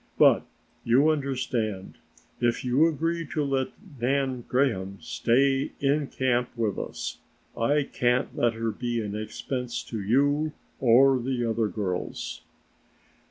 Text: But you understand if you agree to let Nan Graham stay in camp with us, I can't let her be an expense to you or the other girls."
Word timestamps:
But 0.17 0.47
you 0.83 1.09
understand 1.11 1.99
if 2.39 2.65
you 2.65 2.87
agree 2.87 3.23
to 3.33 3.43
let 3.43 3.67
Nan 3.99 4.41
Graham 4.47 4.97
stay 4.99 5.73
in 5.79 6.07
camp 6.07 6.49
with 6.57 6.79
us, 6.79 7.19
I 7.55 7.83
can't 7.83 8.35
let 8.35 8.53
her 8.53 8.71
be 8.71 8.99
an 8.99 9.15
expense 9.15 9.83
to 9.83 10.01
you 10.01 10.53
or 10.79 11.19
the 11.19 11.45
other 11.47 11.67
girls." 11.67 12.41